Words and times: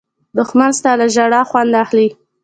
دښمن 0.37 0.71
ستا 0.79 0.91
له 0.99 1.05
ژړا 1.15 1.41
خوند 1.49 1.71
اخلي 1.83 2.07